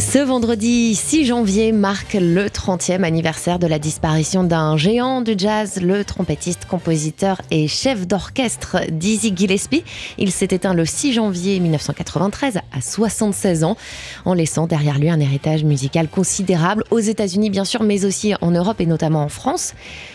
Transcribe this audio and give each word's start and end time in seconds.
Ce 0.00 0.18
vendredi 0.18 0.94
6 0.94 1.26
janvier 1.26 1.72
marque 1.72 2.14
le 2.14 2.46
30e 2.46 3.04
anniversaire 3.04 3.58
de 3.58 3.66
la 3.66 3.78
disparition 3.78 4.44
d'un 4.44 4.78
géant 4.78 5.20
du 5.20 5.34
jazz, 5.36 5.78
le 5.82 6.04
trompettiste, 6.06 6.64
compositeur 6.64 7.42
et 7.50 7.68
chef 7.68 8.06
d'orchestre 8.06 8.78
Dizzy 8.90 9.34
Gillespie. 9.36 9.84
Il 10.16 10.32
s'est 10.32 10.48
éteint 10.52 10.72
le 10.72 10.86
6 10.86 11.12
janvier 11.12 11.60
1993 11.60 12.56
à 12.56 12.80
76 12.80 13.62
ans, 13.62 13.76
en 14.24 14.32
laissant 14.32 14.66
derrière 14.66 14.98
lui 14.98 15.10
un 15.10 15.20
héritage 15.20 15.64
musical 15.64 16.08
considérable 16.08 16.82
aux 16.90 16.98
États-Unis 16.98 17.50
bien 17.50 17.66
sûr, 17.66 17.82
mais 17.82 18.06
aussi 18.06 18.32
en 18.40 18.52
Europe 18.52 18.80
et 18.80 18.86
notamment 18.86 19.22
en 19.22 19.28
France, 19.28 19.74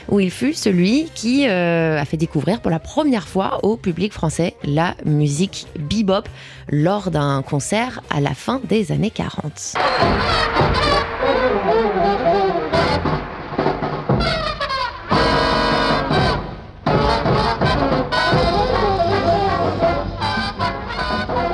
où 0.10 0.20
il 0.20 0.32
fut 0.32 0.56
celui 0.56 1.10
qui 1.14 1.47
euh, 1.47 2.02
a 2.02 2.06
fait 2.06 2.18
découvrir 2.18 2.60
pour 2.60 2.71
la 2.71 2.79
première 2.79 3.28
fois 3.28 3.60
au 3.64 3.78
public 3.78 4.14
français 4.14 4.56
la 4.64 4.96
musique 5.06 5.68
bebop 5.78 6.28
lors 6.70 7.11
d'un 7.11 7.43
concert 7.43 8.02
à 8.10 8.20
la 8.20 8.33
fin 8.33 8.60
des 8.68 8.92
années 8.92 9.11
40. 9.11 9.75
Música 9.75 11.14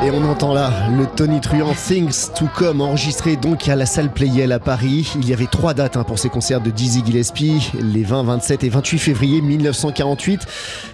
Et 0.03 0.09
on 0.09 0.23
entend 0.23 0.51
là 0.51 0.73
le 0.97 1.05
Tony 1.05 1.39
Truant 1.41 1.75
Things 1.75 2.31
to 2.35 2.47
Come 2.55 2.81
enregistré 2.81 3.35
donc 3.35 3.69
à 3.69 3.75
la 3.75 3.85
salle 3.85 4.11
Playel 4.11 4.51
à 4.51 4.57
Paris. 4.57 5.13
Il 5.15 5.29
y 5.29 5.33
avait 5.33 5.45
trois 5.45 5.75
dates 5.75 5.95
hein, 5.95 6.03
pour 6.03 6.17
ces 6.17 6.29
concerts 6.29 6.59
de 6.59 6.71
Dizzy 6.71 7.03
Gillespie, 7.05 7.69
les 7.79 8.01
20, 8.01 8.23
27 8.23 8.63
et 8.63 8.69
28 8.69 8.97
février 8.97 9.41
1948. 9.41 10.47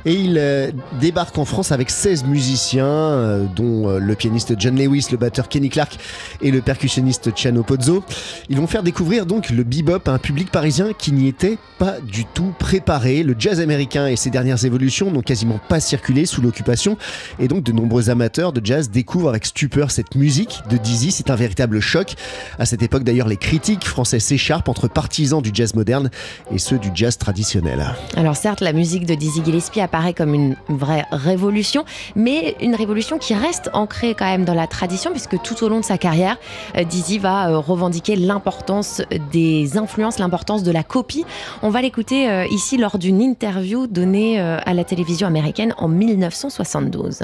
Et 0.03 0.13
il 0.13 0.37
euh, 0.37 0.71
débarque 0.99 1.37
en 1.37 1.45
France 1.45 1.71
avec 1.71 1.89
16 1.89 2.25
musiciens, 2.25 2.85
euh, 2.85 3.45
dont 3.55 3.87
euh, 3.87 3.99
le 3.99 4.13
pianiste 4.15 4.55
John 4.59 4.75
Lewis, 4.75 5.07
le 5.09 5.17
batteur 5.17 5.47
Kenny 5.47 5.69
Clark 5.69 5.97
et 6.41 6.51
le 6.51 6.59
percussionniste 6.59 7.33
Ciano 7.33 7.63
Pozzo. 7.63 8.03
Ils 8.49 8.57
vont 8.57 8.67
faire 8.67 8.83
découvrir 8.83 9.25
donc 9.25 9.51
le 9.51 9.63
bebop 9.63 10.01
à 10.07 10.11
un 10.11 10.19
public 10.19 10.51
parisien 10.51 10.91
qui 10.91 11.13
n'y 11.13 11.29
était 11.29 11.57
pas 11.79 12.01
du 12.01 12.25
tout 12.25 12.53
préparé. 12.59 13.23
Le 13.23 13.35
jazz 13.39 13.61
américain 13.61 14.07
et 14.07 14.17
ses 14.17 14.31
dernières 14.31 14.65
évolutions 14.65 15.11
n'ont 15.11 15.21
quasiment 15.21 15.61
pas 15.69 15.79
circulé 15.79 16.25
sous 16.25 16.41
l'occupation 16.41 16.97
et 17.39 17.47
donc 17.47 17.63
de 17.63 17.71
nombreux 17.71 18.09
amateurs 18.09 18.51
de 18.51 18.59
jazz 18.61 18.89
découvre 18.97 19.29
avec 19.29 19.45
stupeur 19.45 19.91
cette 19.91 20.15
musique 20.15 20.63
de 20.71 20.77
Dizzy. 20.77 21.11
C'est 21.11 21.29
un 21.29 21.35
véritable 21.35 21.81
choc. 21.81 22.15
À 22.57 22.65
cette 22.65 22.81
époque, 22.81 23.03
d'ailleurs, 23.03 23.27
les 23.27 23.37
critiques 23.37 23.85
français 23.85 24.19
s'écharpent 24.19 24.69
entre 24.69 24.87
partisans 24.87 25.39
du 25.39 25.51
jazz 25.53 25.75
moderne 25.75 26.09
et 26.51 26.57
ceux 26.57 26.79
du 26.79 26.89
jazz 26.95 27.15
traditionnel. 27.19 27.93
Alors 28.15 28.35
certes, 28.35 28.59
la 28.59 28.73
musique 28.73 29.05
de 29.05 29.13
Dizzy 29.13 29.45
Gillespie 29.45 29.81
apparaît 29.81 30.15
comme 30.15 30.33
une 30.33 30.55
vraie 30.67 31.05
révolution, 31.11 31.85
mais 32.15 32.55
une 32.59 32.73
révolution 32.73 33.19
qui 33.19 33.35
reste 33.35 33.69
ancrée 33.73 34.15
quand 34.17 34.25
même 34.25 34.45
dans 34.45 34.55
la 34.55 34.65
tradition, 34.65 35.11
puisque 35.11 35.39
tout 35.43 35.63
au 35.63 35.69
long 35.69 35.79
de 35.79 35.85
sa 35.85 35.99
carrière, 35.99 36.37
euh, 36.75 36.83
Dizzy 36.83 37.19
va 37.19 37.51
euh, 37.51 37.59
revendiquer 37.59 38.15
l'importance 38.15 39.03
des 39.31 39.77
influences, 39.77 40.17
l'importance 40.17 40.63
de 40.63 40.71
la 40.71 40.81
copie. 40.81 41.23
On 41.61 41.69
va 41.69 41.83
l'écouter 41.83 42.31
euh, 42.31 42.47
ici 42.49 42.77
lors 42.77 42.97
d'une 42.97 43.21
interview 43.21 43.85
donnée 43.85 44.39
à 44.39 44.73
la 44.73 44.83
télévision 44.83 45.27
américaine 45.27 45.75
en 45.77 45.87
1972. 45.87 47.21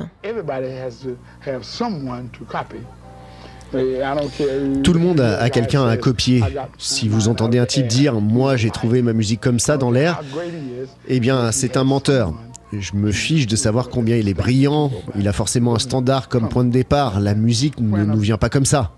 Tout 4.83 4.93
le 4.93 4.99
monde 4.99 5.19
a, 5.19 5.49
quelqu'un 5.49 5.87
à 5.87 5.97
copier. 5.97 6.43
Si 6.77 7.09
vous 7.09 7.27
entendez 7.27 7.57
un 7.57 7.65
type 7.65 7.87
dire 7.87 8.21
Moi 8.21 8.55
j'ai 8.55 8.69
trouvé 8.69 9.01
ma 9.01 9.13
musique 9.13 9.41
comme 9.41 9.59
ça 9.59 9.77
dans 9.77 9.89
l'air, 9.89 10.21
eh 11.07 11.19
bien 11.19 11.51
c'est 11.51 11.75
un 11.75 11.83
menteur. 11.83 12.33
Je 12.71 12.95
me 12.95 13.11
fiche 13.11 13.45
de 13.47 13.55
savoir 13.55 13.89
combien 13.89 14.17
il 14.17 14.27
est 14.27 14.33
brillant. 14.33 14.91
Il 15.17 15.27
a 15.27 15.33
forcément 15.33 15.75
un 15.75 15.79
standard 15.79 16.27
comme 16.27 16.49
point 16.49 16.63
de 16.63 16.71
départ. 16.71 17.19
La 17.19 17.35
musique 17.35 17.79
ne 17.79 18.03
nous 18.03 18.19
vient 18.19 18.37
pas 18.37 18.49
comme 18.49 18.65
ça. 18.65 18.91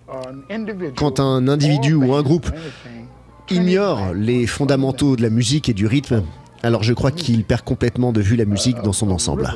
Quand 0.95 1.19
un 1.19 1.47
individu 1.47 1.93
ou 1.93 2.13
un 2.13 2.21
groupe 2.21 2.49
ignore 3.49 4.13
les 4.13 4.47
fondamentaux 4.47 5.15
de 5.15 5.21
la 5.21 5.29
musique 5.29 5.69
et 5.69 5.73
du 5.73 5.87
rythme, 5.87 6.23
alors 6.63 6.83
je 6.83 6.93
crois 6.93 7.11
qu'il 7.11 7.43
perd 7.43 7.61
complètement 7.61 8.11
de 8.11 8.21
vue 8.21 8.35
la 8.35 8.45
musique 8.45 8.81
dans 8.81 8.93
son 8.93 9.11
ensemble. 9.11 9.53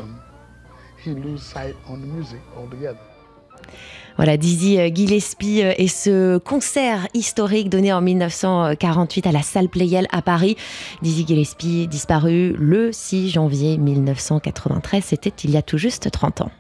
Voilà, 4.18 4.36
Dizzy 4.36 4.78
euh, 4.78 4.90
Gillespie 4.94 5.64
euh, 5.64 5.74
et 5.78 5.88
ce 5.88 6.38
concert 6.40 7.08
historique 7.14 7.70
donné 7.70 7.94
en 7.94 8.02
1948 8.02 9.28
à 9.28 9.32
la 9.32 9.42
salle 9.42 9.70
Playel 9.70 10.08
à 10.12 10.22
Paris. 10.22 10.58
Dizzy 11.02 11.26
Gillespie 11.26 11.88
disparu 11.88 12.54
le 12.60 12.92
6 12.92 13.30
janvier 13.30 13.78
1993, 13.78 15.04
c'était 15.06 15.34
il 15.46 15.52
y 15.52 15.58
a 15.58 15.62
tout 15.62 15.78
juste 15.78 16.12
30 16.12 16.42
ans. 16.42 16.52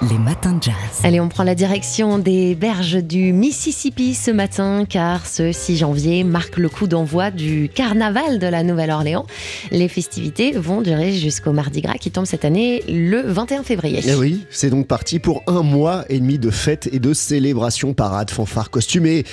Les 0.00 0.18
matins 0.18 0.54
de 0.54 0.62
jazz. 0.62 0.74
Allez, 1.04 1.20
on 1.20 1.28
prend 1.28 1.44
la 1.44 1.54
direction 1.54 2.18
des 2.18 2.54
berges 2.54 2.96
du 3.02 3.32
Mississippi 3.32 4.14
ce 4.14 4.30
matin, 4.30 4.84
car 4.88 5.26
ce 5.26 5.52
6 5.52 5.76
janvier 5.76 6.24
marque 6.24 6.56
le 6.56 6.68
coup 6.68 6.86
d'envoi 6.86 7.30
du 7.30 7.70
carnaval 7.72 8.38
de 8.38 8.46
la 8.46 8.64
Nouvelle-Orléans. 8.64 9.26
Les 9.70 9.88
festivités 9.88 10.52
vont 10.52 10.82
durer 10.82 11.12
jusqu'au 11.12 11.52
Mardi 11.52 11.82
Gras 11.82 11.94
qui 11.94 12.10
tombe 12.10 12.26
cette 12.26 12.44
année 12.44 12.82
le 12.88 13.22
21 13.22 13.62
février. 13.62 14.00
Eh 14.04 14.14
oui, 14.14 14.44
c'est 14.50 14.70
donc 14.70 14.88
parti 14.88 15.18
pour 15.20 15.42
un 15.46 15.62
mois 15.62 16.04
et 16.08 16.18
demi 16.18 16.38
de 16.38 16.50
fêtes 16.50 16.88
et 16.92 16.98
de 16.98 17.14
célébrations, 17.14 17.94
parades, 17.94 18.30
fanfares, 18.30 18.70
costumés 18.70 19.24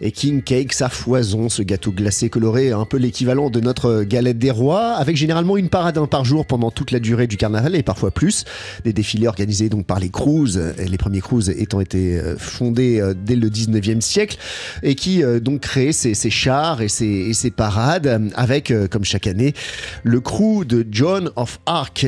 et 0.00 0.12
King 0.12 0.42
Cake, 0.42 0.72
sa 0.72 0.88
foison, 0.88 1.48
ce 1.48 1.62
gâteau 1.62 1.90
glacé 1.90 2.28
coloré, 2.28 2.72
un 2.72 2.84
peu 2.84 2.96
l'équivalent 2.96 3.50
de 3.50 3.60
notre 3.60 4.02
galette 4.02 4.38
des 4.38 4.50
rois, 4.50 4.94
avec 4.94 5.16
généralement 5.16 5.56
une 5.56 5.68
parade 5.68 5.96
par 6.06 6.24
jour 6.24 6.44
pendant 6.46 6.70
toute 6.70 6.90
la 6.90 7.00
durée 7.00 7.26
du 7.26 7.36
carnaval 7.36 7.74
et 7.74 7.82
parfois 7.82 8.10
plus. 8.10 8.44
Des 8.84 8.92
défilés 8.92 9.28
organisés 9.28 9.68
donc 9.68 9.86
par 9.86 9.98
les 9.98 10.10
cruises, 10.10 10.74
les 10.78 10.98
premiers 10.98 11.20
cruises 11.20 11.48
étant 11.50 11.80
été 11.80 12.18
euh, 12.18 12.36
fondés 12.36 13.00
euh, 13.00 13.14
dès 13.14 13.36
le 13.36 13.48
19e 13.48 14.00
siècle 14.00 14.36
et 14.82 14.94
qui 14.94 15.22
euh, 15.22 15.40
donc 15.40 15.60
créaient 15.60 15.92
ces, 15.92 16.14
chars 16.30 16.82
et 16.82 16.88
ces, 16.88 17.50
parades 17.56 18.30
avec, 18.34 18.72
comme 18.90 19.04
chaque 19.04 19.26
année, 19.26 19.54
le 20.02 20.20
crew 20.20 20.64
de 20.66 20.86
John 20.90 21.30
of 21.36 21.60
Arc 21.66 22.06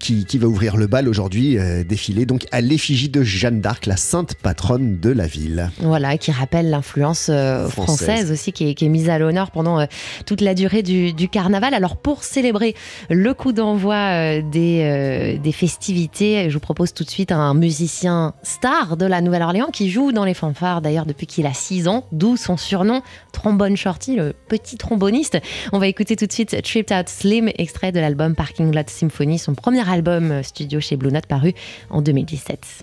qui, 0.00 0.38
va 0.38 0.48
ouvrir 0.48 0.76
le 0.76 0.86
bal 0.86 1.08
aujourd'hui, 1.08 1.58
défilé 1.86 2.24
donc 2.24 2.46
à 2.50 2.60
l'effigie 2.60 3.10
de 3.10 3.22
Jeanne 3.22 3.60
d'Arc, 3.60 3.86
la 3.86 3.96
sainte 3.96 4.34
patronne 4.34 4.98
de 4.98 5.10
la 5.10 5.26
ville. 5.26 5.70
Voilà, 5.80 6.16
qui 6.16 6.32
rappelle 6.32 6.70
l'influence 6.70 7.11
euh, 7.28 7.68
française. 7.68 8.30
aussi 8.30 8.52
qui 8.52 8.68
est, 8.68 8.88
mise 8.88 9.08
à 9.08 9.18
l'honneur 9.18 9.50
pendant 9.50 9.80
euh, 9.80 9.86
toute 10.26 10.40
la 10.40 10.54
durée 10.54 10.82
du, 10.82 11.28
carnaval. 11.28 11.74
Alors 11.74 11.96
pour 11.96 12.24
célébrer 12.24 12.74
le 13.08 13.32
coup 13.34 13.52
d'envoi 13.52 13.94
euh, 13.94 14.42
des, 14.42 15.38
des 15.42 15.52
festivités, 15.52 16.48
je 16.50 16.54
vous 16.54 16.60
propose 16.60 16.92
tout 16.92 17.04
de 17.04 17.10
suite 17.10 17.32
un 17.32 17.54
musicien 17.54 18.34
star 18.42 18.96
de 18.96 19.06
la 19.06 19.20
Nouvelle-Orléans 19.20 19.70
qui 19.72 19.90
joue 19.90 20.12
dans 20.12 20.24
les 20.24 20.34
fanfares 20.34 20.80
d'ailleurs 20.82 21.06
depuis 21.06 21.26
qu'il 21.26 21.46
a 21.46 21.54
6 21.54 21.88
ans, 21.88 22.04
d'où 22.12 22.36
son 22.36 22.56
surnom 22.56 23.02
Trombone 23.32 23.76
Shorty, 23.76 24.16
le 24.16 24.34
petit 24.48 24.76
tromboniste. 24.76 25.38
On 25.72 25.78
va 25.78 25.86
écouter 25.86 26.16
tout 26.16 26.26
de 26.26 26.32
suite 26.32 26.60
Tripped 26.62 26.96
Out 26.96 27.08
Slim, 27.08 27.50
extrait 27.56 27.92
de 27.92 28.00
l'album 28.00 28.34
Parking 28.34 28.74
Lot 28.74 28.90
Symphony, 28.90 29.38
son 29.38 29.54
premier 29.54 29.88
album 29.88 30.42
studio 30.42 30.80
chez 30.80 30.96
Blue 30.96 31.12
Note 31.12 31.26
paru 31.26 31.54
en 31.90 32.02
2017. 32.02 32.82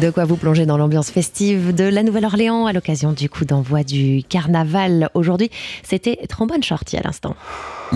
De 0.00 0.10
quoi 0.10 0.24
vous 0.24 0.36
plonger 0.36 0.64
dans 0.64 0.76
l'ambiance 0.76 1.10
festive 1.10 1.74
de 1.74 1.82
la 1.82 2.04
Nouvelle-Orléans 2.04 2.66
à 2.66 2.72
l'occasion 2.72 3.12
du 3.12 3.28
coup 3.28 3.44
d'envoi 3.44 3.82
du 3.82 4.22
carnaval. 4.28 5.10
Aujourd'hui, 5.14 5.50
c'était 5.82 6.20
Trombone 6.28 6.62
Shorty 6.62 6.96
à 6.96 7.00
l'instant. 7.02 7.34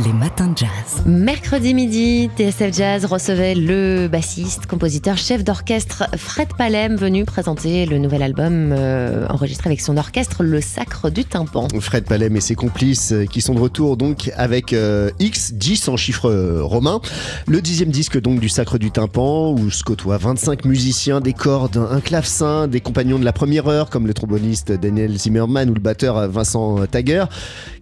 Les 0.02 0.12
matins 0.14 0.48
de 0.48 0.56
jazz. 0.56 1.04
Mercredi 1.04 1.74
midi, 1.74 2.30
TSF 2.38 2.74
Jazz 2.74 3.04
recevait 3.04 3.54
le 3.54 4.08
bassiste, 4.08 4.64
compositeur, 4.64 5.18
chef 5.18 5.44
d'orchestre 5.44 6.04
Fred 6.16 6.48
Palem 6.56 6.96
venu 6.96 7.26
présenter 7.26 7.84
le 7.84 7.98
nouvel 7.98 8.22
album 8.22 8.72
euh, 8.72 9.26
enregistré 9.28 9.68
avec 9.68 9.82
son 9.82 9.98
orchestre 9.98 10.44
Le 10.44 10.62
Sacre 10.62 11.10
du 11.10 11.26
Tympan. 11.26 11.68
Fred 11.78 12.04
Palem 12.04 12.34
et 12.34 12.40
ses 12.40 12.54
complices 12.54 13.12
euh, 13.12 13.26
qui 13.26 13.42
sont 13.42 13.54
de 13.54 13.60
retour 13.60 13.98
donc 13.98 14.32
avec 14.34 14.72
euh, 14.72 15.10
X, 15.18 15.52
10 15.52 15.88
en 15.88 15.98
chiffre 15.98 16.60
romain. 16.62 17.02
Le 17.46 17.60
dixième 17.60 17.90
disque 17.90 18.18
donc 18.18 18.40
du 18.40 18.48
Sacre 18.48 18.78
du 18.78 18.90
Tympan 18.90 19.52
où 19.52 19.70
se 19.70 19.84
côtoient 19.84 20.16
25 20.16 20.64
musiciens, 20.64 21.20
des 21.20 21.34
cordes, 21.34 21.76
un 21.92 22.00
clavecin, 22.00 22.68
des 22.68 22.80
compagnons 22.80 23.18
de 23.18 23.24
la 23.24 23.32
première 23.32 23.68
heure 23.68 23.90
comme 23.90 24.06
le 24.06 24.14
tromboniste 24.14 24.72
Daniel 24.72 25.16
Zimmerman 25.18 25.68
ou 25.68 25.74
le 25.74 25.80
batteur 25.80 26.26
Vincent 26.28 26.86
Tager. 26.86 27.24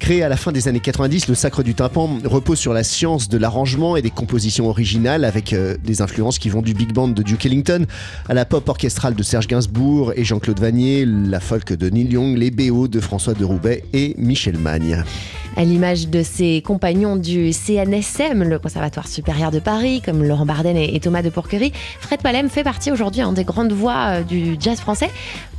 Créé 0.01 0.25
à 0.25 0.29
la 0.29 0.37
fin 0.37 0.51
des 0.51 0.67
années 0.67 0.81
90, 0.81 1.29
le 1.29 1.35
Sacre 1.35 1.63
du 1.63 1.75
Tympan 1.75 2.19
repose 2.25 2.59
sur 2.59 2.73
la 2.73 2.83
science 2.83 3.29
de 3.29 3.39
l'arrangement 3.39 3.97
et 3.97 4.03
des 4.03 4.11
compositions 4.11 4.69
originales 4.69 5.25
avec 5.25 5.53
euh, 5.53 5.77
des 5.85 6.03
influences 6.03 6.39
qui 6.39 6.49
vont 6.49 6.63
du 6.63 6.75
big 6.75 6.93
band 6.93 7.09
de 7.09 7.23
Duke 7.23 7.47
Ellington 7.47 7.87
à 8.29 8.35
la 8.35 8.45
pop 8.45 8.69
orchestrale 8.69 9.15
de 9.15 9.23
Serge 9.23 9.47
Gainsbourg 9.47 10.13
et 10.17 10.25
Jean-Claude 10.25 10.59
Vanier, 10.59 11.07
la 11.07 11.39
folk 11.39 11.73
de 11.73 11.89
Neil 11.89 12.13
Young, 12.13 12.37
les 12.37 12.51
BO 12.51 12.89
de 12.89 12.99
François 12.99 13.35
de 13.35 13.45
Roubaix 13.45 13.85
et 13.93 14.17
Michel 14.19 14.59
Magne. 14.59 15.05
À 15.57 15.65
l'image 15.65 16.09
de 16.09 16.23
ses 16.23 16.63
compagnons 16.63 17.17
du 17.17 17.53
CNSM, 17.53 18.45
le 18.45 18.59
Conservatoire 18.61 19.09
supérieur 19.09 19.51
de 19.51 19.59
Paris, 19.59 20.01
comme 20.01 20.23
Laurent 20.23 20.47
Barden 20.47 20.77
et 20.77 20.99
Thomas 21.01 21.23
de 21.23 21.29
Pourquerie, 21.29 21.73
Fred 22.01 22.23
Palem 22.23 22.49
fait 22.49 22.63
partie 22.63 22.93
aujourd'hui 22.93 23.21
hein, 23.21 23.33
des 23.33 23.43
grandes 23.43 23.73
voix 23.73 24.00
euh, 24.01 24.23
du 24.23 24.57
jazz 24.59 24.81
français. 24.81 25.11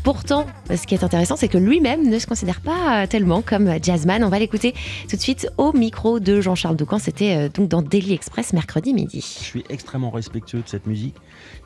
Pourtant, 0.04 0.48
ce 0.76 0.88
qui 0.88 0.96
est 0.96 1.04
intéressant, 1.04 1.36
c'est 1.36 1.48
que 1.48 1.60
lui-même 1.60 2.10
ne 2.10 2.18
se 2.18 2.26
considère 2.26 2.62
pas 2.62 3.04
euh, 3.04 3.08
tellement 3.08 3.44
comme 3.44 3.72
jazzman. 3.84 4.24
On 4.24 4.30
va 4.30 4.40
l'écouter 4.40 4.74
tout 5.08 5.16
de 5.16 5.22
suite 5.22 5.48
au 5.58 5.74
micro 5.74 6.20
de 6.20 6.42
Jean-Charles 6.42 6.76
Doucan. 6.76 6.98
C'était 6.98 7.36
euh, 7.36 7.50
donc 7.50 7.70
dans 7.70 7.84
Daily 7.84 8.14
Express 8.14 8.54
mercredi 8.54 8.96
midi. 8.96 9.20
Je 9.20 9.44
suis 9.44 9.64
extrêmement 9.70 10.10
respectueux 10.10 10.62
de 10.64 10.68
cette 10.68 10.88
musique, 10.88 11.16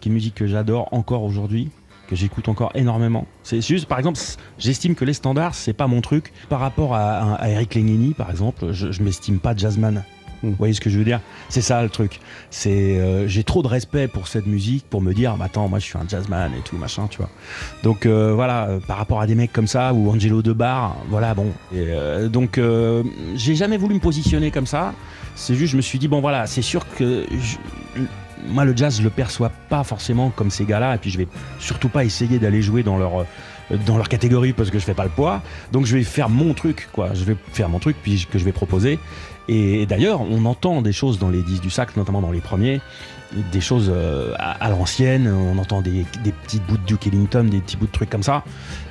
qui 0.01 0.09
est 0.09 0.11
une 0.11 0.15
musique 0.15 0.35
que 0.35 0.47
j'adore 0.47 0.89
encore 0.91 1.23
aujourd'hui, 1.23 1.69
que 2.09 2.17
j'écoute 2.17 2.49
encore 2.49 2.71
énormément. 2.75 3.25
C'est 3.43 3.61
juste, 3.61 3.85
par 3.85 3.99
exemple, 3.99 4.19
j'estime 4.59 4.95
que 4.95 5.05
les 5.05 5.13
standards, 5.13 5.55
c'est 5.55 5.73
pas 5.73 5.87
mon 5.87 6.01
truc. 6.01 6.33
Par 6.49 6.59
rapport 6.59 6.93
à, 6.93 7.39
Eric 7.47 7.75
Lenini, 7.75 8.13
par 8.13 8.29
exemple, 8.29 8.73
je, 8.73 8.91
je 8.91 9.01
m'estime 9.01 9.39
pas 9.39 9.55
jazzman. 9.55 10.03
Vous 10.43 10.53
voyez 10.57 10.73
ce 10.73 10.81
que 10.81 10.89
je 10.89 10.97
veux 10.97 11.03
dire? 11.03 11.19
C'est 11.49 11.61
ça 11.61 11.81
le 11.81 11.89
truc. 11.89 12.19
C'est, 12.49 12.99
euh, 12.99 13.27
j'ai 13.27 13.43
trop 13.43 13.63
de 13.63 13.67
respect 13.67 14.07
pour 14.07 14.27
cette 14.27 14.45
musique 14.45 14.85
pour 14.89 15.01
me 15.01 15.13
dire, 15.13 15.35
bah, 15.37 15.45
attends, 15.45 15.67
moi 15.67 15.79
je 15.79 15.85
suis 15.85 15.97
un 15.97 16.07
jazzman 16.07 16.51
et 16.53 16.61
tout 16.61 16.77
machin, 16.77 17.07
tu 17.09 17.17
vois. 17.17 17.29
Donc 17.83 18.05
euh, 18.05 18.33
voilà, 18.33 18.67
euh, 18.67 18.79
par 18.79 18.97
rapport 18.97 19.21
à 19.21 19.27
des 19.27 19.35
mecs 19.35 19.53
comme 19.53 19.67
ça 19.67 19.93
ou 19.93 20.09
Angelo 20.09 20.41
Debar, 20.41 20.95
voilà, 21.09 21.33
bon. 21.33 21.51
Donc 22.29 22.59
j'ai 23.35 23.55
jamais 23.55 23.77
voulu 23.77 23.95
me 23.95 23.99
positionner 23.99 24.51
comme 24.51 24.67
ça. 24.67 24.93
C'est 25.35 25.55
juste, 25.55 25.71
je 25.71 25.77
me 25.77 25.81
suis 25.81 25.99
dit, 25.99 26.07
bon 26.07 26.21
voilà, 26.21 26.47
c'est 26.47 26.61
sûr 26.61 26.85
que 26.95 27.25
moi 28.47 28.63
le 28.63 28.75
jazz, 28.75 28.97
je 28.97 29.03
le 29.03 29.09
perçois 29.09 29.51
pas 29.69 29.83
forcément 29.83 30.29
comme 30.29 30.51
ces 30.51 30.65
gars-là, 30.65 30.95
et 30.95 30.97
puis 30.97 31.09
je 31.09 31.17
vais 31.17 31.27
surtout 31.59 31.89
pas 31.89 32.05
essayer 32.05 32.39
d'aller 32.39 32.61
jouer 32.61 32.83
dans 32.83 32.97
leur 32.97 33.25
dans 33.85 33.97
leur 33.97 34.09
catégorie 34.09 34.53
parce 34.53 34.69
que 34.69 34.79
je 34.79 34.85
fais 34.85 34.93
pas 34.93 35.03
le 35.03 35.09
poids. 35.09 35.41
Donc 35.71 35.85
je 35.85 35.95
vais 35.97 36.03
faire 36.03 36.29
mon 36.29 36.53
truc, 36.53 36.89
quoi. 36.91 37.13
Je 37.13 37.23
vais 37.23 37.35
faire 37.53 37.69
mon 37.69 37.79
truc 37.79 37.97
puis 38.01 38.27
que 38.29 38.37
je 38.37 38.45
vais 38.45 38.51
proposer. 38.51 38.99
Et 39.47 39.85
d'ailleurs, 39.85 40.21
on 40.21 40.45
entend 40.45 40.81
des 40.81 40.91
choses 40.93 41.19
dans 41.19 41.29
les 41.29 41.43
disques 41.43 41.61
du 41.61 41.69
sac, 41.69 41.95
notamment 41.97 42.21
dans 42.21 42.31
les 42.31 42.41
premiers, 42.41 42.81
des 43.51 43.61
choses 43.61 43.91
euh, 43.93 44.33
à, 44.39 44.51
à 44.65 44.69
l'ancienne. 44.69 45.27
On 45.27 45.57
entend 45.59 45.81
des, 45.81 46.05
des 46.23 46.31
petits 46.31 46.59
bouts 46.59 46.77
de 46.77 46.85
Duke 46.85 47.07
Ellington, 47.07 47.43
des 47.43 47.59
petits 47.59 47.77
bouts 47.77 47.85
de 47.85 47.91
trucs 47.91 48.09
comme 48.09 48.23
ça, 48.23 48.43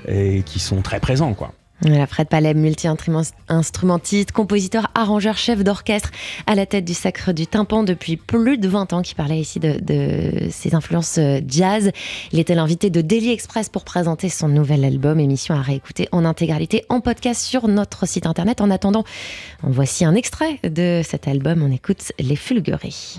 et 0.06 0.42
qui 0.42 0.60
sont 0.60 0.80
très 0.80 1.00
présents, 1.00 1.34
quoi. 1.34 1.52
Voilà, 1.80 2.06
Fred 2.06 2.28
Palem, 2.28 2.58
multi-instrumentiste, 2.58 4.32
compositeur, 4.32 4.90
arrangeur, 4.94 5.36
chef 5.36 5.62
d'orchestre, 5.64 6.10
à 6.46 6.54
la 6.54 6.66
tête 6.66 6.84
du 6.84 6.94
Sacre 6.94 7.32
du 7.32 7.46
Tympan 7.46 7.82
depuis 7.82 8.16
plus 8.16 8.58
de 8.58 8.68
20 8.68 8.92
ans, 8.92 9.02
qui 9.02 9.14
parlait 9.14 9.40
ici 9.40 9.58
de, 9.60 10.48
ses 10.50 10.74
influences 10.74 11.18
euh, 11.18 11.40
jazz. 11.46 11.90
Il 12.32 12.38
était 12.38 12.54
l'invité 12.54 12.90
de 12.90 13.00
Daily 13.00 13.30
Express 13.32 13.68
pour 13.68 13.84
présenter 13.84 14.28
son 14.28 14.48
nouvel 14.48 14.84
album, 14.84 15.18
émission 15.18 15.54
à 15.54 15.62
réécouter 15.62 16.08
en 16.12 16.24
intégralité 16.24 16.84
en 16.88 17.00
podcast 17.00 17.42
sur 17.42 17.68
notre 17.68 18.06
site 18.06 18.26
internet. 18.26 18.60
En 18.60 18.70
attendant, 18.70 19.04
en 19.62 19.70
voici 19.70 20.04
un 20.04 20.14
extrait 20.14 20.60
de 20.62 21.02
cet 21.04 21.28
album. 21.28 21.62
On 21.62 21.72
écoute 21.72 22.12
Les 22.18 22.36
Fulgueries. 22.36 23.18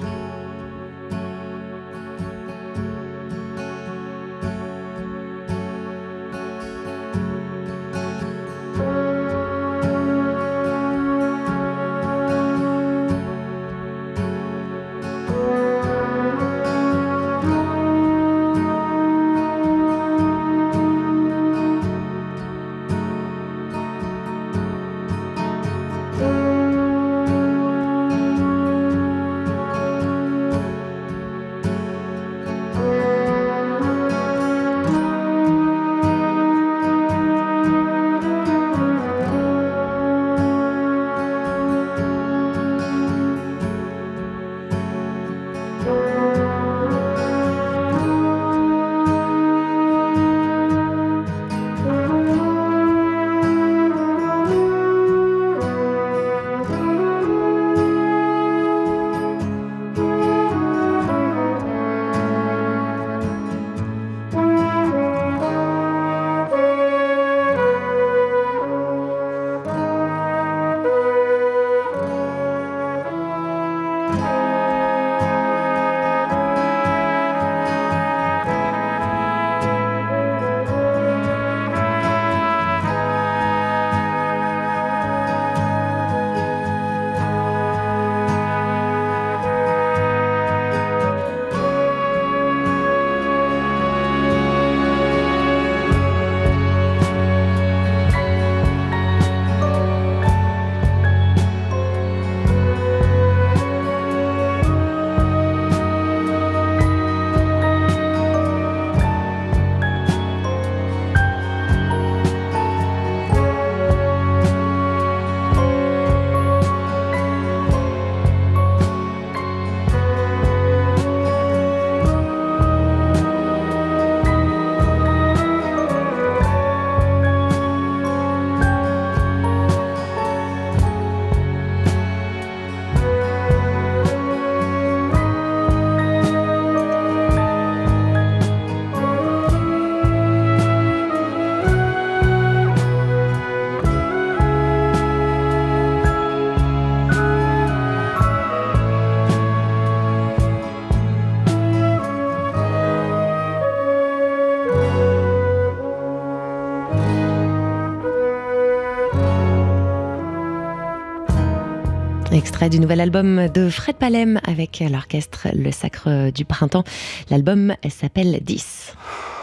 Du 162.61 162.79
nouvel 162.79 162.99
album 162.99 163.47
de 163.49 163.69
Fred 163.69 163.97
Palem 163.97 164.39
avec 164.43 164.83
l'orchestre 164.89 165.49
Le 165.53 165.71
Sacre 165.71 166.31
du 166.31 166.45
Printemps. 166.45 166.83
L'album 167.29 167.75
s'appelle 167.89 168.39
10. 168.41 168.93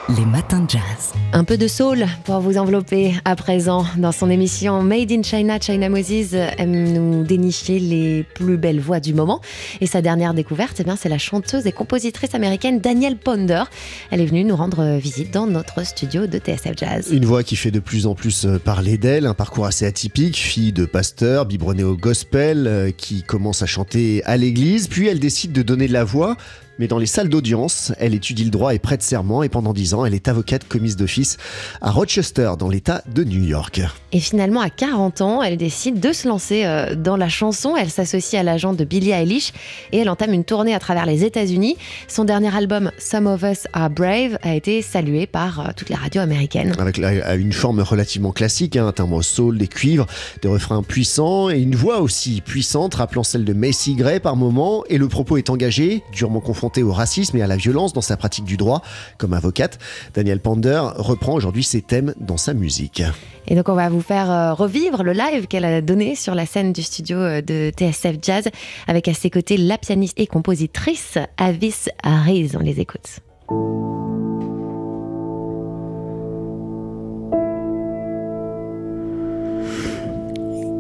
Les 0.09 0.27
matins 0.27 0.61
de 0.61 0.69
jazz. 0.69 1.13
Un 1.33 1.45
peu 1.45 1.57
de 1.57 1.69
soul 1.69 2.07
pour 2.25 2.41
vous 2.41 2.59
envelopper 2.59 3.15
à 3.25 3.37
présent. 3.37 3.87
Dans 3.97 4.11
son 4.11 4.31
émission 4.31 4.83
Made 4.83 5.13
in 5.13 5.23
China, 5.23 5.61
China 5.61 5.89
Moses 5.89 6.35
aime 6.35 6.93
nous 6.93 7.23
dénicher 7.23 7.79
les 7.79 8.25
plus 8.35 8.57
belles 8.57 8.81
voix 8.81 8.99
du 8.99 9.15
moment. 9.15 9.41
Et 9.81 9.87
sa 9.87 10.03
dernière 10.03 10.35
découverte, 10.35 10.81
eh 10.81 10.85
bien, 10.85 10.97
c'est 10.97 11.09
la 11.09 11.19
chanteuse 11.19 11.69
et 11.69 11.73
compositrice 11.73 12.35
américaine 12.35 12.81
Danielle 12.81 13.17
Ponder. 13.17 13.63
Elle 14.11 14.21
est 14.21 14.27
venue 14.27 14.43
nous 14.43 14.57
rendre 14.57 14.97
visite 14.97 15.33
dans 15.33 15.47
notre 15.47 15.87
studio 15.87 16.27
de 16.27 16.39
TSF 16.39 16.77
Jazz. 16.77 17.09
Une 17.13 17.25
voix 17.25 17.45
qui 17.45 17.55
fait 17.55 17.71
de 17.71 17.81
plus 17.81 18.09
en 18.09 18.17
plus 18.17 18.45
euh, 18.45 18.59
parler 18.59 18.99
d'elle, 18.99 19.25
un 19.25 19.35
parcours 19.35 19.67
assez 19.67 19.87
atypique, 19.87 20.37
fille 20.37 20.73
de 20.73 20.85
pasteur, 20.85 21.47
biberonnée 21.47 21.85
au 21.85 21.97
gospel, 21.97 22.67
euh, 22.67 22.91
qui 22.91 23.23
commence 23.23 23.63
à 23.63 23.67
chanter 23.67 24.25
à 24.25 24.37
l'église, 24.37 24.89
puis 24.89 25.07
elle 25.07 25.21
décide 25.21 25.53
de 25.53 25.63
donner 25.63 25.87
de 25.87 25.93
la 25.93 26.03
voix 26.03 26.37
mais 26.79 26.89
dans 26.89 26.99
les 26.99 27.07
salles 27.07 27.29
d'audience, 27.29 27.93
elle 27.99 28.15
étudie 28.15 28.45
le 28.45 28.51
droit 28.51 28.75
et 28.75 28.79
prête 28.79 29.03
serment 29.03 29.43
et 29.43 29.49
pendant 29.49 29.73
dix 29.73 29.95
ans, 29.95 30.05
elle 30.07 30.15
est 30.15 30.29
avocate 30.29 30.67
commise 30.67 30.97
d'office 30.97 31.37
à 31.81 31.91
Rochester, 31.91 32.53
dans 32.59 32.69
l'État 32.69 33.03
de 33.13 33.25
New 33.25 33.45
York. 33.45 33.83
Et 34.13 34.21
finalement, 34.21 34.61
à 34.61 34.71
40 34.71 35.21
ans, 35.21 35.43
elle 35.43 35.57
décide 35.57 36.01
de 36.01 36.13
se 36.13 36.29
lancer 36.29 36.65
euh, 36.65 36.95
dans 36.95 37.17
la 37.17 37.29
chanson. 37.29 37.77
Elle 37.77 37.91
s'associe 37.91 38.41
à 38.41 38.43
l'agent 38.43 38.73
de 38.73 38.85
Billie 38.85 39.11
Eilish 39.11 39.53
et 39.93 39.99
elle 39.99 40.09
entame 40.09 40.33
une 40.33 40.45
tournée 40.45 40.75
à 40.75 40.79
travers 40.79 41.07
les 41.07 41.25
États-Unis. 41.25 41.77
Son 42.09 42.25
dernier 42.25 42.55
album, 42.55 42.91
Some 42.99 43.27
of 43.27 43.43
Us 43.43 43.67
Are 43.73 43.91
Brave, 43.91 44.39
a 44.43 44.55
été 44.55 44.83
salué 44.83 45.27
par 45.27 45.61
euh, 45.61 45.65
toutes 45.77 45.91
les 45.91 45.97
radios 45.97 46.23
américaines. 46.23 46.75
Avec 46.79 46.99
une 46.99 47.53
forme 47.53 47.81
relativement 47.81 48.33
classique, 48.33 48.77
hein, 48.77 48.87
un 48.87 48.93
timbre 48.93 49.23
soul, 49.23 49.59
des 49.59 49.69
cuivres, 49.69 50.07
des 50.43 50.49
refrains 50.49 50.83
puissants 50.83 51.51
et 51.51 51.59
une 51.59 51.75
voix 51.75 52.01
aussi 52.01 52.41
puissante, 52.41 52.95
rappelant 52.95 53.25
celle 53.25 53.45
de 53.45 53.53
Macy 53.53 53.95
Gray 53.95 54.21
par 54.21 54.37
moment. 54.37 54.85
Et 54.89 54.99
le 54.99 55.09
propos 55.09 55.37
est 55.37 55.51
engagé, 55.51 56.03
durement 56.13 56.41
confronté 56.41 56.62
au 56.83 56.93
racisme 56.93 57.37
et 57.37 57.43
à 57.43 57.47
la 57.47 57.57
violence 57.57 57.93
dans 57.93 58.01
sa 58.01 58.17
pratique 58.17 58.45
du 58.45 58.57
droit. 58.57 58.83
Comme 59.19 59.33
avocate, 59.33 59.79
Daniel 60.15 60.41
Pander 60.41 60.81
reprend 60.97 61.35
aujourd'hui 61.35 61.65
ces 61.65 61.83
thèmes 61.83 62.15
dans 62.21 62.37
sa 62.37 62.55
musique. 62.55 63.03
Et 63.49 63.57
donc 63.57 63.69
on 63.69 63.75
va 63.75 63.89
vous 63.89 64.01
faire 64.01 64.31
euh, 64.31 64.55
revivre 64.55 65.03
le 65.03 65.13
live 65.13 65.49
qu'elle 65.49 65.65
a 65.65 65.81
donné 65.81 66.15
sur 66.15 66.35
la 66.35 66.47
scène 66.47 66.73
du 66.73 66.83
studio 66.83 67.19
euh, 67.19 67.43
de 67.43 67.73
TSF 67.77 68.17
Jazz 68.23 68.49
avec 68.87 69.09
à 69.09 69.15
ses 69.15 69.31
côtés 69.31 69.57
la 69.57 69.79
pianiste 69.79 70.19
et 70.21 70.27
compositrice 70.27 71.19
Avis 71.37 71.89
Harris. 72.05 72.53
On 72.55 72.61
les 72.61 72.81
écoute. 72.81 73.21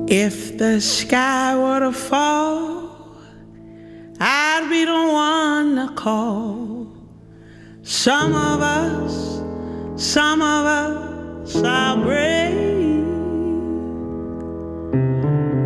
If 0.09 0.59
the 0.59 0.79
sky 0.79 1.57
were 1.57 1.81
to 1.81 1.91
fall 1.91 2.82
I'd 4.25 4.69
be 4.71 4.85
the 4.85 4.93
one 4.93 5.75
to 5.75 5.93
call. 5.97 6.87
Some 7.83 8.37
of 8.37 8.63
us, 8.63 9.43
some 9.97 10.41
of 10.41 10.65
us 10.65 11.57
are 11.57 11.97
brave. 11.97 13.05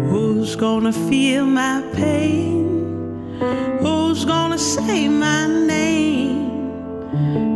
Who's 0.09 0.57
gonna 0.57 0.91
feel 0.91 1.45
my 1.45 1.83
pain? 1.93 3.37
Who's 3.81 4.25
gonna 4.25 4.59
say 4.59 5.07
my 5.07 5.47
name? 5.47 7.11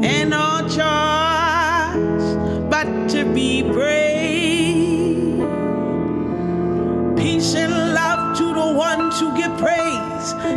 And 0.05 0.29
no 0.29 0.61
choice 0.69 2.37
but 2.69 3.09
to 3.13 3.25
be 3.33 3.63
brave. 3.63 4.00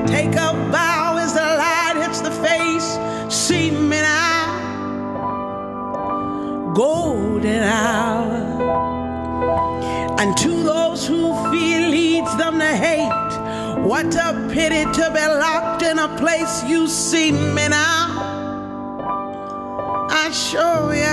Take 0.08 0.36
a 0.36 0.54
bow 0.72 1.18
as 1.20 1.34
the 1.34 1.42
light 1.42 1.96
hits 2.04 2.22
the 2.22 2.32
face. 2.32 2.98
See 3.34 3.72
me 3.72 4.02
now, 4.02 4.46
golden 6.76 7.64
hour. 7.64 8.44
And 10.20 10.38
to 10.38 10.64
those 10.64 11.08
who 11.08 11.34
fear 11.52 11.90
leads 11.90 12.36
them 12.38 12.60
to 12.60 12.66
hate. 12.66 13.10
What 13.84 14.16
a 14.16 14.50
pity 14.54 14.84
to 14.84 15.12
be 15.12 15.26
locked 15.28 15.84
in 15.84 16.00
a 16.00 16.08
place 16.18 16.64
you 16.64 16.88
see 16.88 17.32
me 17.32 17.68
now. 17.68 18.08
I 20.10 20.32
show 20.32 20.92
you 20.92 21.04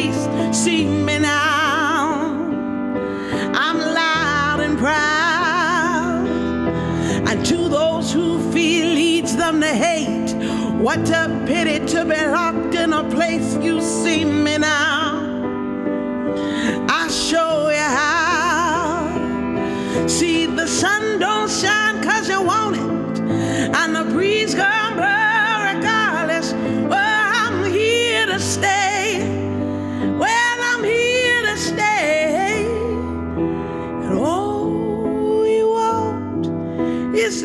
face. 0.00 0.56
See 0.56 0.84
me 0.86 1.18
now. 1.18 2.32
I'm 3.64 3.78
loud 3.78 4.60
and 4.60 4.78
proud. 4.78 6.26
And 7.28 7.46
to 7.46 7.68
those 7.68 8.12
who 8.12 8.38
feel, 8.52 8.86
leads 8.94 9.36
them 9.36 9.60
to 9.60 9.72
hate, 9.86 10.32
what 10.84 11.08
a 11.10 11.24
pity 11.46 11.84
to 11.92 12.04
be 12.04 12.26
locked 12.26 12.74
in 12.74 12.92
a 12.92 13.04
place 13.10 13.56
you 13.62 13.80
see 13.80 14.24
me 14.24 14.58
now. 14.58 14.89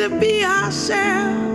To 0.09 0.19
be 0.19 0.43
ourselves. 0.45 1.54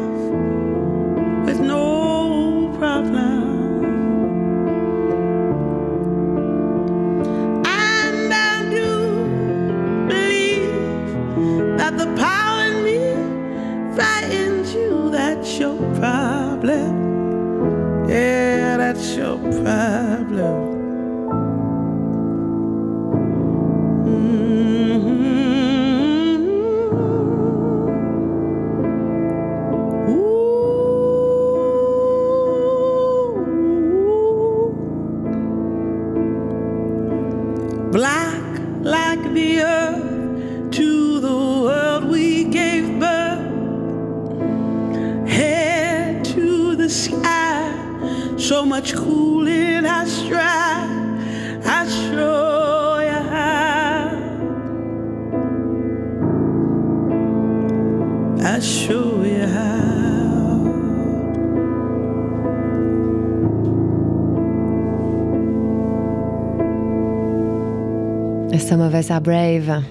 Some 68.70 68.82
of 68.82 68.94
Us 68.94 69.10
Are 69.10 69.20
Brave, 69.20 69.82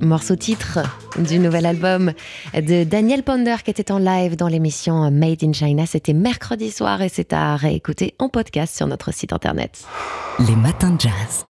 morceau 0.00 0.34
titre 0.34 0.80
du 1.16 1.38
nouvel 1.38 1.66
album 1.66 2.12
de 2.52 2.82
Daniel 2.82 3.22
Ponder 3.22 3.54
qui 3.64 3.70
était 3.70 3.92
en 3.92 3.98
live 3.98 4.34
dans 4.34 4.48
l'émission 4.48 5.08
Made 5.12 5.44
in 5.44 5.52
China. 5.52 5.86
C'était 5.86 6.14
mercredi 6.14 6.72
soir 6.72 7.00
et 7.00 7.08
c'est 7.08 7.32
à 7.32 7.54
réécouter 7.54 8.16
en 8.18 8.28
podcast 8.28 8.76
sur 8.76 8.88
notre 8.88 9.14
site 9.14 9.32
internet. 9.32 9.84
Les 10.40 10.56
matins 10.56 10.90
de 10.90 11.00
jazz. 11.00 11.42